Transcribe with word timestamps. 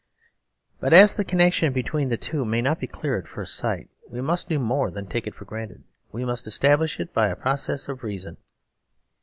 But 0.79 0.93
as 0.93 1.13
the 1.13 1.23
connection 1.23 1.73
between 1.73 2.09
the 2.09 2.17
two 2.17 2.43
may 2.43 2.59
not 2.59 2.79
be 2.79 2.87
clear 2.87 3.19
at 3.19 3.27
first 3.27 3.53
sight, 3.53 3.87
we 4.09 4.19
must 4.19 4.49
do 4.49 4.57
more 4.57 4.89
than 4.89 5.05
take 5.05 5.27
it 5.27 5.35
for 5.35 5.45
granted. 5.45 5.83
We 6.11 6.25
must 6.25 6.47
establish 6.47 6.99
it 6.99 7.13
by 7.13 7.31
process 7.35 7.87
of 7.87 8.03
reason. 8.03 8.37